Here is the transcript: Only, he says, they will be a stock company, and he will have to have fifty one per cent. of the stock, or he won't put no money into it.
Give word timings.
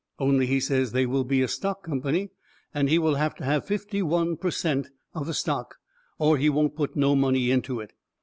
Only, 0.17 0.47
he 0.47 0.59
says, 0.59 0.93
they 0.93 1.05
will 1.05 1.23
be 1.23 1.43
a 1.43 1.47
stock 1.47 1.83
company, 1.83 2.31
and 2.73 2.89
he 2.89 2.97
will 2.97 3.13
have 3.17 3.35
to 3.35 3.43
have 3.43 3.65
fifty 3.67 4.01
one 4.01 4.35
per 4.35 4.49
cent. 4.49 4.89
of 5.13 5.27
the 5.27 5.33
stock, 5.35 5.75
or 6.17 6.39
he 6.39 6.49
won't 6.49 6.75
put 6.75 6.95
no 6.95 7.15
money 7.15 7.51
into 7.51 7.79
it. 7.79 7.93